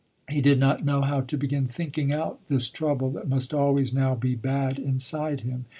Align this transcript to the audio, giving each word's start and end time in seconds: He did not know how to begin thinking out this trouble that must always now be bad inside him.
He 0.27 0.41
did 0.41 0.57
not 0.59 0.83
know 0.83 1.01
how 1.01 1.21
to 1.21 1.37
begin 1.37 1.67
thinking 1.67 2.11
out 2.11 2.47
this 2.47 2.69
trouble 2.69 3.11
that 3.11 3.29
must 3.29 3.53
always 3.53 3.93
now 3.93 4.15
be 4.15 4.33
bad 4.33 4.79
inside 4.79 5.41
him. 5.41 5.65